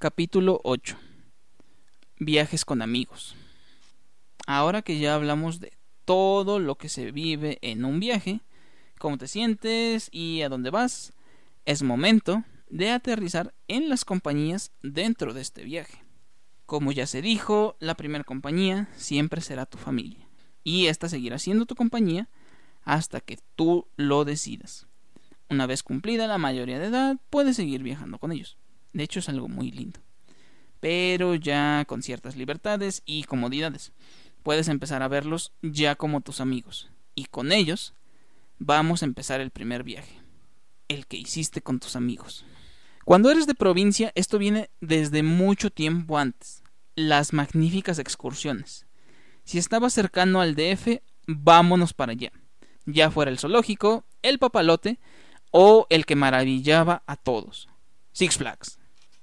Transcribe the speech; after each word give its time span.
Capítulo 0.00 0.60
8. 0.62 0.96
Viajes 2.20 2.64
con 2.64 2.82
amigos. 2.82 3.34
Ahora 4.46 4.82
que 4.82 5.00
ya 5.00 5.16
hablamos 5.16 5.58
de 5.58 5.72
todo 6.04 6.60
lo 6.60 6.76
que 6.76 6.88
se 6.88 7.10
vive 7.10 7.58
en 7.62 7.84
un 7.84 7.98
viaje, 7.98 8.38
cómo 9.00 9.18
te 9.18 9.26
sientes 9.26 10.08
y 10.12 10.42
a 10.42 10.48
dónde 10.48 10.70
vas, 10.70 11.14
es 11.64 11.82
momento 11.82 12.44
de 12.70 12.92
aterrizar 12.92 13.52
en 13.66 13.88
las 13.88 14.04
compañías 14.04 14.70
dentro 14.84 15.34
de 15.34 15.40
este 15.40 15.64
viaje. 15.64 16.04
Como 16.64 16.92
ya 16.92 17.08
se 17.08 17.20
dijo, 17.20 17.74
la 17.80 17.96
primera 17.96 18.22
compañía 18.22 18.88
siempre 18.94 19.40
será 19.40 19.66
tu 19.66 19.78
familia. 19.78 20.28
Y 20.62 20.86
esta 20.86 21.08
seguirá 21.08 21.40
siendo 21.40 21.66
tu 21.66 21.74
compañía 21.74 22.28
hasta 22.84 23.20
que 23.20 23.40
tú 23.56 23.88
lo 23.96 24.24
decidas. 24.24 24.86
Una 25.50 25.66
vez 25.66 25.82
cumplida 25.82 26.28
la 26.28 26.38
mayoría 26.38 26.78
de 26.78 26.86
edad, 26.86 27.16
puedes 27.30 27.56
seguir 27.56 27.82
viajando 27.82 28.20
con 28.20 28.30
ellos. 28.30 28.58
De 28.92 29.04
hecho, 29.04 29.20
es 29.20 29.28
algo 29.28 29.48
muy 29.48 29.70
lindo. 29.70 30.00
Pero 30.80 31.34
ya 31.34 31.84
con 31.86 32.02
ciertas 32.02 32.36
libertades 32.36 33.02
y 33.04 33.24
comodidades. 33.24 33.92
Puedes 34.42 34.68
empezar 34.68 35.02
a 35.02 35.08
verlos 35.08 35.52
ya 35.62 35.94
como 35.96 36.20
tus 36.20 36.40
amigos. 36.40 36.90
Y 37.14 37.26
con 37.26 37.52
ellos 37.52 37.94
vamos 38.58 39.02
a 39.02 39.06
empezar 39.06 39.40
el 39.40 39.50
primer 39.50 39.82
viaje. 39.82 40.20
El 40.88 41.06
que 41.06 41.16
hiciste 41.16 41.60
con 41.60 41.80
tus 41.80 41.96
amigos. 41.96 42.44
Cuando 43.04 43.30
eres 43.30 43.46
de 43.46 43.54
provincia, 43.54 44.12
esto 44.14 44.38
viene 44.38 44.70
desde 44.80 45.22
mucho 45.22 45.70
tiempo 45.70 46.18
antes. 46.18 46.62
Las 46.94 47.32
magníficas 47.32 47.98
excursiones. 47.98 48.86
Si 49.44 49.58
estabas 49.58 49.94
cercano 49.94 50.40
al 50.40 50.54
DF, 50.54 51.00
vámonos 51.26 51.94
para 51.94 52.12
allá. 52.12 52.32
Ya 52.84 53.10
fuera 53.10 53.30
el 53.30 53.38
zoológico, 53.38 54.04
el 54.22 54.38
papalote 54.38 54.98
o 55.50 55.86
el 55.90 56.06
que 56.06 56.16
maravillaba 56.16 57.02
a 57.06 57.16
todos. 57.16 57.68
Six 58.18 58.36
Flags. 58.36 58.80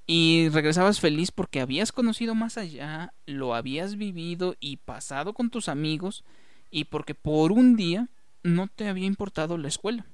Y 0.08 0.48
regresabas 0.54 1.02
feliz 1.02 1.30
porque 1.30 1.60
habías 1.60 1.92
conocido 1.92 2.34
más 2.34 2.58
allá, 2.58 3.14
lo 3.26 3.54
habías 3.54 3.98
vivido 3.98 4.56
y 4.62 4.78
pasado 4.78 5.34
con 5.34 5.50
tus 5.50 5.68
amigos 5.68 6.24
y 6.72 6.86
porque 6.86 7.14
por 7.14 7.52
un 7.52 7.76
día 7.76 8.08
no 8.42 8.70
te 8.74 8.88
había 8.88 9.06
importado 9.06 9.58
la 9.58 9.68
escuela. 9.68 10.06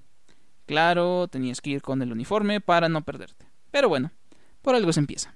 Claro, 0.66 1.28
tenías 1.28 1.62
que 1.62 1.70
ir 1.70 1.84
con 1.84 2.02
el 2.02 2.12
uniforme 2.12 2.60
para 2.60 2.90
no 2.90 3.04
perderte. 3.04 3.46
Pero 3.70 3.88
bueno, 3.88 4.10
por 4.64 4.74
algo 4.74 4.92
se 4.92 5.02
empieza. 5.02 5.36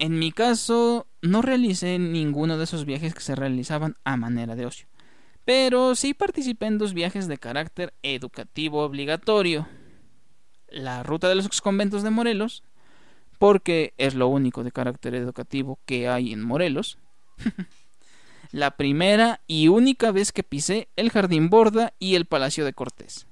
En 0.00 0.18
mi 0.18 0.32
caso, 0.32 1.06
no 1.22 1.42
realicé 1.42 2.00
ninguno 2.00 2.58
de 2.58 2.64
esos 2.64 2.86
viajes 2.86 3.14
que 3.14 3.20
se 3.20 3.36
realizaban 3.36 3.94
a 4.02 4.16
manera 4.16 4.56
de 4.56 4.66
ocio, 4.66 4.88
pero 5.44 5.94
sí 5.94 6.12
participé 6.12 6.66
en 6.66 6.78
dos 6.78 6.92
viajes 6.92 7.28
de 7.28 7.38
carácter 7.38 7.94
educativo 8.02 8.82
obligatorio. 8.82 9.68
La 10.74 11.04
ruta 11.04 11.28
de 11.28 11.36
los 11.36 11.60
conventos 11.60 12.02
de 12.02 12.10
Morelos, 12.10 12.64
porque 13.38 13.94
es 13.96 14.16
lo 14.16 14.26
único 14.26 14.64
de 14.64 14.72
carácter 14.72 15.14
educativo 15.14 15.78
que 15.86 16.08
hay 16.08 16.32
en 16.32 16.42
Morelos. 16.42 16.98
la 18.50 18.72
primera 18.72 19.40
y 19.46 19.68
única 19.68 20.10
vez 20.10 20.32
que 20.32 20.42
pisé 20.42 20.88
el 20.96 21.12
Jardín 21.12 21.48
Borda 21.48 21.92
y 22.00 22.16
el 22.16 22.26
Palacio 22.26 22.64
de 22.64 22.72
Cortés. 22.72 23.28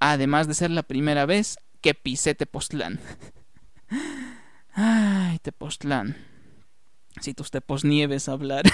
Además 0.00 0.48
de 0.48 0.54
ser 0.54 0.72
la 0.72 0.82
primera 0.82 1.26
vez 1.26 1.58
que 1.80 1.94
pisé 1.94 2.34
Tepoztlán. 2.34 2.98
Ay, 4.74 5.38
Tepoztlán. 5.38 6.16
Si 7.20 7.34
tus 7.34 7.52
tepos 7.52 7.84
nieves 7.84 8.28
hablar. 8.28 8.64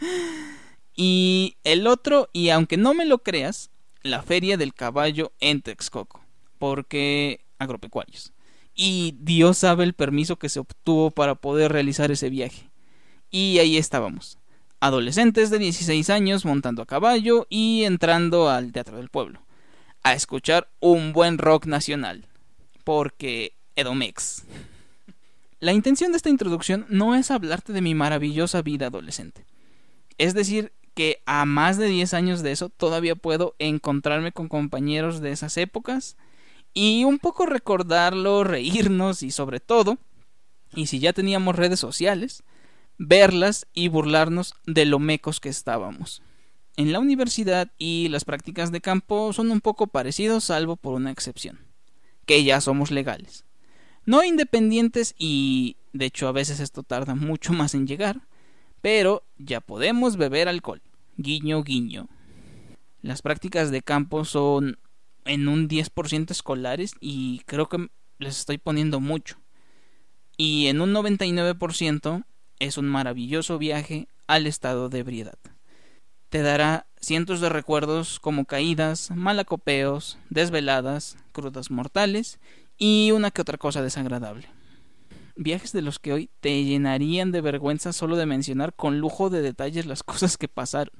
y 0.96 1.56
el 1.62 1.86
otro, 1.86 2.30
y 2.32 2.48
aunque 2.48 2.76
no 2.76 2.94
me 2.94 3.04
lo 3.04 3.18
creas, 3.18 3.70
la 4.06 4.22
Feria 4.22 4.56
del 4.56 4.74
Caballo 4.74 5.32
en 5.40 5.62
Texcoco. 5.62 6.24
Porque 6.58 7.44
agropecuarios. 7.58 8.32
Y 8.74 9.14
Dios 9.18 9.58
sabe 9.58 9.84
el 9.84 9.94
permiso 9.94 10.36
que 10.36 10.48
se 10.48 10.60
obtuvo 10.60 11.10
para 11.10 11.34
poder 11.34 11.72
realizar 11.72 12.10
ese 12.10 12.30
viaje. 12.30 12.70
Y 13.30 13.58
ahí 13.58 13.76
estábamos. 13.76 14.38
Adolescentes 14.80 15.50
de 15.50 15.58
16 15.58 16.10
años 16.10 16.44
montando 16.44 16.82
a 16.82 16.86
caballo 16.86 17.46
y 17.48 17.84
entrando 17.84 18.50
al 18.50 18.72
Teatro 18.72 18.98
del 18.98 19.08
Pueblo 19.08 19.46
a 20.02 20.12
escuchar 20.12 20.68
un 20.78 21.12
buen 21.12 21.36
rock 21.36 21.66
nacional. 21.66 22.26
Porque 22.84 23.56
Edomex. 23.74 24.44
La 25.58 25.72
intención 25.72 26.12
de 26.12 26.18
esta 26.18 26.28
introducción 26.28 26.86
no 26.88 27.16
es 27.16 27.32
hablarte 27.32 27.72
de 27.72 27.80
mi 27.80 27.94
maravillosa 27.94 28.62
vida 28.62 28.86
adolescente. 28.86 29.46
Es 30.18 30.32
decir, 30.32 30.72
que 30.96 31.22
a 31.26 31.44
más 31.44 31.76
de 31.76 31.88
10 31.88 32.14
años 32.14 32.42
de 32.42 32.52
eso 32.52 32.70
todavía 32.70 33.14
puedo 33.14 33.54
encontrarme 33.58 34.32
con 34.32 34.48
compañeros 34.48 35.20
de 35.20 35.30
esas 35.30 35.58
épocas 35.58 36.16
y 36.72 37.04
un 37.04 37.18
poco 37.18 37.44
recordarlo, 37.44 38.44
reírnos 38.44 39.22
y 39.22 39.30
sobre 39.30 39.60
todo, 39.60 39.98
y 40.74 40.86
si 40.86 40.98
ya 40.98 41.12
teníamos 41.12 41.54
redes 41.54 41.78
sociales, 41.78 42.44
verlas 42.96 43.66
y 43.74 43.88
burlarnos 43.88 44.54
de 44.64 44.86
lo 44.86 44.98
mecos 44.98 45.38
que 45.38 45.50
estábamos. 45.50 46.22
En 46.78 46.92
la 46.92 46.98
universidad 46.98 47.70
y 47.76 48.08
las 48.08 48.24
prácticas 48.24 48.72
de 48.72 48.80
campo 48.80 49.34
son 49.34 49.50
un 49.50 49.60
poco 49.60 49.88
parecidos 49.88 50.44
salvo 50.44 50.76
por 50.76 50.94
una 50.94 51.10
excepción, 51.10 51.60
que 52.24 52.42
ya 52.42 52.62
somos 52.62 52.90
legales. 52.90 53.44
No 54.06 54.24
independientes 54.24 55.14
y 55.18 55.76
de 55.92 56.06
hecho 56.06 56.26
a 56.26 56.32
veces 56.32 56.58
esto 56.60 56.82
tarda 56.82 57.14
mucho 57.14 57.52
más 57.52 57.74
en 57.74 57.86
llegar, 57.86 58.22
pero 58.80 59.24
ya 59.38 59.60
podemos 59.60 60.16
beber 60.16 60.48
alcohol. 60.48 60.82
Guiño, 61.16 61.62
guiño. 61.62 62.08
Las 63.02 63.22
prácticas 63.22 63.70
de 63.70 63.82
campo 63.82 64.24
son 64.24 64.78
en 65.24 65.48
un 65.48 65.68
10% 65.68 66.30
escolares 66.30 66.94
y 67.00 67.40
creo 67.46 67.68
que 67.68 67.88
les 68.18 68.38
estoy 68.38 68.58
poniendo 68.58 69.00
mucho. 69.00 69.38
Y 70.36 70.66
en 70.66 70.80
un 70.80 70.92
99% 70.92 72.24
es 72.58 72.78
un 72.78 72.86
maravilloso 72.86 73.58
viaje 73.58 74.08
al 74.26 74.46
estado 74.46 74.88
de 74.88 74.98
ebriedad 75.00 75.38
te 76.28 76.42
dará 76.42 76.86
cientos 77.00 77.40
de 77.40 77.48
recuerdos 77.48 78.20
como 78.20 78.44
caídas, 78.44 79.10
malacopeos, 79.10 80.18
desveladas, 80.28 81.16
crudas 81.32 81.70
mortales 81.70 82.38
y 82.76 83.10
una 83.12 83.30
que 83.30 83.42
otra 83.42 83.58
cosa 83.58 83.82
desagradable. 83.82 84.48
Viajes 85.36 85.72
de 85.72 85.82
los 85.82 85.98
que 85.98 86.14
hoy 86.14 86.30
te 86.40 86.64
llenarían 86.64 87.30
de 87.30 87.42
vergüenza 87.42 87.92
solo 87.92 88.16
de 88.16 88.24
mencionar 88.24 88.74
con 88.74 89.00
lujo 89.00 89.28
de 89.28 89.42
detalles 89.42 89.84
las 89.84 90.02
cosas 90.02 90.38
que 90.38 90.48
pasaron, 90.48 90.94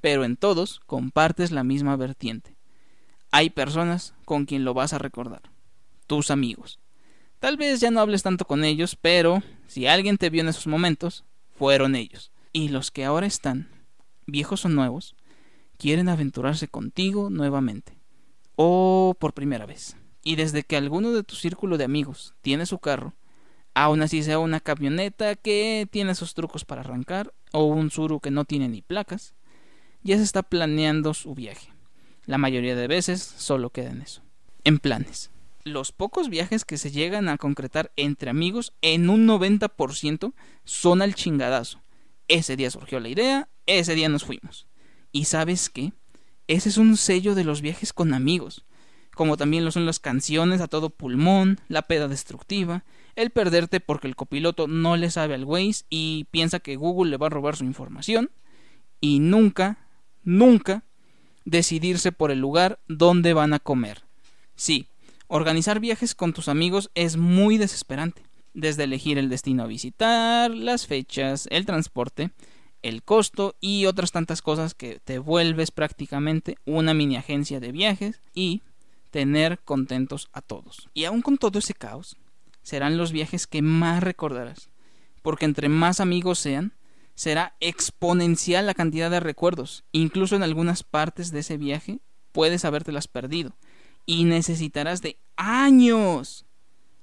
pero 0.00 0.24
en 0.24 0.36
todos 0.36 0.80
compartes 0.86 1.52
la 1.52 1.64
misma 1.64 1.96
vertiente. 1.96 2.56
Hay 3.30 3.50
personas 3.50 4.14
con 4.24 4.46
quien 4.46 4.64
lo 4.64 4.74
vas 4.74 4.92
a 4.92 4.98
recordar, 4.98 5.42
tus 6.06 6.30
amigos. 6.30 6.80
Tal 7.38 7.56
vez 7.56 7.80
ya 7.80 7.90
no 7.90 8.00
hables 8.00 8.24
tanto 8.24 8.44
con 8.46 8.64
ellos, 8.64 8.96
pero 9.00 9.42
si 9.68 9.86
alguien 9.86 10.18
te 10.18 10.28
vio 10.28 10.40
en 10.40 10.48
esos 10.48 10.66
momentos, 10.66 11.24
fueron 11.54 11.94
ellos. 11.94 12.32
Y 12.52 12.70
los 12.70 12.90
que 12.90 13.04
ahora 13.04 13.26
están 13.26 13.68
viejos 14.26 14.64
o 14.64 14.68
nuevos, 14.68 15.14
quieren 15.76 16.08
aventurarse 16.08 16.66
contigo 16.66 17.30
nuevamente, 17.30 17.96
o 18.56 19.14
por 19.20 19.34
primera 19.34 19.66
vez. 19.66 19.96
Y 20.24 20.34
desde 20.34 20.64
que 20.64 20.76
alguno 20.76 21.12
de 21.12 21.22
tu 21.22 21.36
círculo 21.36 21.78
de 21.78 21.84
amigos 21.84 22.34
tiene 22.42 22.66
su 22.66 22.78
carro, 22.78 23.14
aun 23.84 24.02
así 24.02 24.24
sea 24.24 24.40
una 24.40 24.58
camioneta 24.58 25.36
que 25.36 25.86
tiene 25.88 26.16
sus 26.16 26.34
trucos 26.34 26.64
para 26.64 26.80
arrancar, 26.80 27.32
o 27.52 27.64
un 27.64 27.92
suru 27.92 28.18
que 28.18 28.32
no 28.32 28.44
tiene 28.44 28.68
ni 28.68 28.82
placas, 28.82 29.36
ya 30.02 30.16
se 30.16 30.24
está 30.24 30.42
planeando 30.42 31.14
su 31.14 31.32
viaje. 31.36 31.72
La 32.26 32.38
mayoría 32.38 32.74
de 32.74 32.88
veces 32.88 33.22
solo 33.22 33.70
queda 33.70 33.90
en 33.90 34.02
eso, 34.02 34.22
en 34.64 34.80
planes. 34.80 35.30
Los 35.62 35.92
pocos 35.92 36.28
viajes 36.28 36.64
que 36.64 36.76
se 36.76 36.90
llegan 36.90 37.28
a 37.28 37.38
concretar 37.38 37.92
entre 37.94 38.30
amigos 38.30 38.72
en 38.82 39.10
un 39.10 39.28
90% 39.28 40.32
son 40.64 41.00
al 41.00 41.14
chingadazo. 41.14 41.80
Ese 42.26 42.56
día 42.56 42.72
surgió 42.72 42.98
la 42.98 43.10
idea, 43.10 43.48
ese 43.66 43.94
día 43.94 44.08
nos 44.08 44.24
fuimos. 44.24 44.66
¿Y 45.12 45.26
sabes 45.26 45.70
qué? 45.70 45.92
Ese 46.48 46.68
es 46.68 46.78
un 46.78 46.96
sello 46.96 47.36
de 47.36 47.44
los 47.44 47.60
viajes 47.60 47.92
con 47.92 48.12
amigos, 48.12 48.64
como 49.18 49.36
también 49.36 49.64
lo 49.64 49.72
son 49.72 49.84
las 49.84 49.98
canciones 49.98 50.60
a 50.60 50.68
todo 50.68 50.90
pulmón, 50.90 51.58
la 51.66 51.82
peda 51.82 52.06
destructiva, 52.06 52.84
el 53.16 53.30
perderte 53.30 53.80
porque 53.80 54.06
el 54.06 54.14
copiloto 54.14 54.68
no 54.68 54.96
le 54.96 55.10
sabe 55.10 55.34
al 55.34 55.44
Waze 55.44 55.84
y 55.90 56.28
piensa 56.30 56.60
que 56.60 56.76
Google 56.76 57.10
le 57.10 57.16
va 57.16 57.26
a 57.26 57.30
robar 57.30 57.56
su 57.56 57.64
información, 57.64 58.30
y 59.00 59.18
nunca, 59.18 59.78
nunca 60.22 60.84
decidirse 61.44 62.12
por 62.12 62.30
el 62.30 62.38
lugar 62.38 62.78
donde 62.86 63.34
van 63.34 63.54
a 63.54 63.58
comer. 63.58 64.04
Sí, 64.54 64.86
Organizar 65.30 65.78
viajes 65.78 66.14
con 66.14 66.32
tus 66.32 66.48
amigos 66.48 66.90
es 66.94 67.18
muy 67.18 67.58
desesperante, 67.58 68.22
desde 68.54 68.84
elegir 68.84 69.18
el 69.18 69.28
destino 69.28 69.64
a 69.64 69.66
visitar, 69.66 70.50
las 70.50 70.86
fechas, 70.86 71.46
el 71.50 71.66
transporte, 71.66 72.30
el 72.80 73.02
costo 73.02 73.54
y 73.60 73.84
otras 73.84 74.10
tantas 74.10 74.40
cosas 74.40 74.72
que 74.72 75.00
te 75.04 75.18
vuelves 75.18 75.70
prácticamente 75.70 76.56
una 76.64 76.94
mini 76.94 77.16
agencia 77.16 77.60
de 77.60 77.72
viajes 77.72 78.22
y 78.32 78.62
tener 79.10 79.58
contentos 79.60 80.28
a 80.32 80.42
todos. 80.42 80.88
Y 80.94 81.04
aún 81.04 81.22
con 81.22 81.38
todo 81.38 81.58
ese 81.58 81.74
caos, 81.74 82.16
serán 82.62 82.98
los 82.98 83.12
viajes 83.12 83.46
que 83.46 83.62
más 83.62 84.02
recordarás, 84.02 84.70
porque 85.22 85.44
entre 85.44 85.68
más 85.68 86.00
amigos 86.00 86.38
sean, 86.38 86.74
será 87.14 87.56
exponencial 87.60 88.66
la 88.66 88.74
cantidad 88.74 89.10
de 89.10 89.20
recuerdos. 89.20 89.84
Incluso 89.92 90.36
en 90.36 90.42
algunas 90.42 90.82
partes 90.84 91.32
de 91.32 91.40
ese 91.40 91.56
viaje 91.56 92.00
puedes 92.32 92.64
habértelas 92.64 93.08
perdido 93.08 93.56
y 94.06 94.24
necesitarás 94.24 95.02
de 95.02 95.18
años 95.36 96.46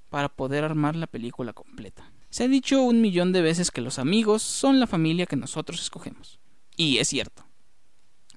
para 0.10 0.30
poder 0.30 0.64
armar 0.64 0.96
la 0.96 1.08
película 1.08 1.54
completa. 1.54 2.12
Se 2.30 2.46
ha 2.46 2.48
dicho 2.48 2.82
un 2.82 3.02
millón 3.02 3.32
de 3.32 3.42
veces 3.42 3.72
que 3.72 3.82
los 3.82 4.00
amigos 4.00 4.42
son 4.42 4.80
la 4.80 4.88
familia 4.88 5.26
que 5.26 5.36
nosotros 5.36 5.82
escogemos. 5.82 6.40
Y 6.78 6.98
es 6.98 7.08
cierto. 7.08 7.46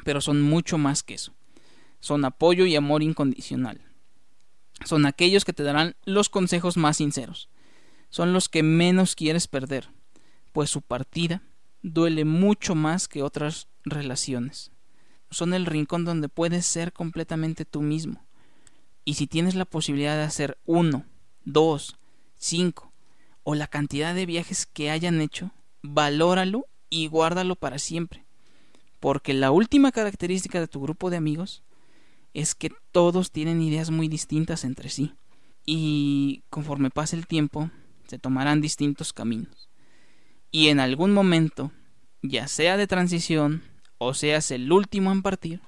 Pero 0.04 0.20
son 0.20 0.42
mucho 0.42 0.78
más 0.78 1.02
que 1.02 1.14
eso. 1.14 1.34
Son 2.00 2.24
apoyo 2.24 2.66
y 2.66 2.76
amor 2.76 3.02
incondicional. 3.02 3.80
Son 4.84 5.06
aquellos 5.06 5.44
que 5.44 5.52
te 5.52 5.62
darán 5.62 5.96
los 6.04 6.28
consejos 6.28 6.76
más 6.76 6.98
sinceros. 6.98 7.48
Son 8.10 8.32
los 8.32 8.48
que 8.48 8.62
menos 8.62 9.14
quieres 9.14 9.48
perder, 9.48 9.90
pues 10.52 10.70
su 10.70 10.82
partida 10.82 11.42
duele 11.82 12.24
mucho 12.24 12.74
más 12.74 13.08
que 13.08 13.22
otras 13.22 13.68
relaciones. 13.84 14.70
Son 15.30 15.52
el 15.52 15.66
rincón 15.66 16.04
donde 16.04 16.28
puedes 16.28 16.66
ser 16.66 16.92
completamente 16.92 17.64
tú 17.64 17.82
mismo. 17.82 18.24
Y 19.04 19.14
si 19.14 19.26
tienes 19.26 19.54
la 19.54 19.64
posibilidad 19.64 20.16
de 20.16 20.22
hacer 20.22 20.58
uno, 20.64 21.04
dos, 21.44 21.96
cinco, 22.36 22.92
o 23.42 23.54
la 23.54 23.66
cantidad 23.66 24.14
de 24.14 24.26
viajes 24.26 24.66
que 24.66 24.90
hayan 24.90 25.20
hecho, 25.20 25.50
valóralo 25.82 26.66
y 26.90 27.08
guárdalo 27.08 27.56
para 27.56 27.78
siempre. 27.78 28.24
Porque 29.00 29.34
la 29.34 29.50
última 29.50 29.92
característica 29.92 30.60
de 30.60 30.68
tu 30.68 30.80
grupo 30.80 31.10
de 31.10 31.16
amigos 31.18 31.62
es 32.34 32.54
que 32.54 32.70
todos 32.92 33.30
tienen 33.30 33.62
ideas 33.62 33.90
muy 33.90 34.08
distintas 34.08 34.64
entre 34.64 34.88
sí. 34.88 35.14
Y 35.64 36.42
conforme 36.50 36.90
pase 36.90 37.16
el 37.16 37.26
tiempo, 37.26 37.70
se 38.06 38.18
tomarán 38.18 38.60
distintos 38.60 39.12
caminos. 39.12 39.68
Y 40.50 40.68
en 40.68 40.80
algún 40.80 41.12
momento, 41.12 41.72
ya 42.22 42.48
sea 42.48 42.76
de 42.76 42.86
transición 42.86 43.62
o 43.98 44.14
seas 44.14 44.50
el 44.50 44.72
último 44.72 45.12
en 45.12 45.22
partir, 45.22 45.60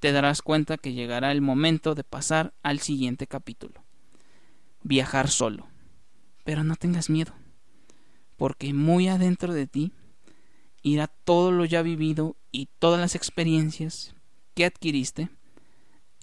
te 0.00 0.12
darás 0.12 0.42
cuenta 0.42 0.76
que 0.76 0.92
llegará 0.92 1.32
el 1.32 1.40
momento 1.40 1.94
de 1.94 2.04
pasar 2.04 2.52
al 2.62 2.78
siguiente 2.80 3.26
capítulo. 3.26 3.82
Viajar 4.82 5.28
solo. 5.30 5.66
Pero 6.44 6.62
no 6.62 6.76
tengas 6.76 7.08
miedo, 7.08 7.32
porque 8.36 8.74
muy 8.74 9.08
adentro 9.08 9.54
de 9.54 9.66
ti 9.66 9.92
irá 10.82 11.06
todo 11.06 11.50
lo 11.50 11.64
ya 11.64 11.80
vivido 11.80 12.36
y 12.52 12.68
todas 12.78 13.00
las 13.00 13.14
experiencias 13.14 14.14
que 14.54 14.66
adquiriste 14.66 15.30